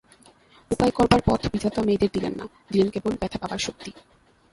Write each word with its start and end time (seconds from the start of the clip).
উপায় 0.71 0.91
করবার 0.91 1.21
পথ 1.25 1.41
বিধাতা 1.47 1.81
মেয়েদের 1.81 2.09
দিলেন 2.13 2.33
না, 2.37 2.45
দিলেন 2.71 2.89
কেবল 2.89 3.13
ব্যথা 3.21 3.37
পাবার 3.37 3.59
শক্তি। 3.59 3.91